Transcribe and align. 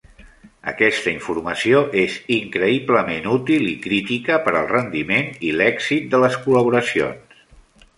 Aquesta 0.69 1.11
informació 1.15 1.83
és 2.05 2.15
increïblement 2.39 3.29
útil 3.37 3.69
i 3.75 3.79
crítica 3.87 4.41
per 4.49 4.57
al 4.63 4.69
rendiment 4.75 5.33
i 5.51 5.57
l'èxit 5.61 6.13
de 6.17 6.27
les 6.27 6.45
col·laboracions. 6.49 7.43